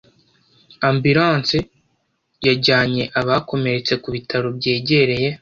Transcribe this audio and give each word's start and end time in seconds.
ambulanse 0.87 1.57
yajyanye 2.47 3.03
abakomeretse 3.19 3.93
ku 4.01 4.07
bitaro 4.15 4.47
byegereye 4.57 5.29